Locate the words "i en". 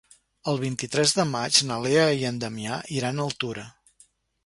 2.23-2.43